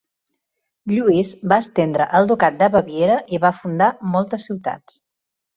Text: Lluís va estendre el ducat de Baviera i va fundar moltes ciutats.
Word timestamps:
Lluís 0.93 1.33
va 1.51 1.59
estendre 1.65 2.07
el 2.21 2.29
ducat 2.33 2.57
de 2.63 2.71
Baviera 2.77 3.19
i 3.39 3.41
va 3.47 3.55
fundar 3.61 3.91
moltes 4.17 4.49
ciutats. 4.51 4.99